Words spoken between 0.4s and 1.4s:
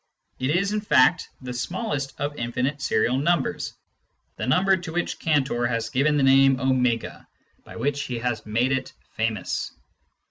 is in fact